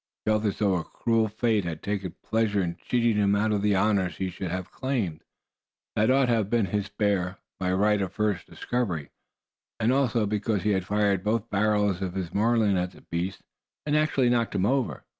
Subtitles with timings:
[0.25, 3.63] He felt as though a cruel fate had taken pleasure in cheating him out of
[3.63, 5.23] honors he should have claimed.
[5.95, 9.11] That ought to have been his bear, by right of first discovery;
[9.79, 13.43] and also because he had fired both barrels of his Marlin at the beast,
[13.85, 15.03] and actually knocked him over.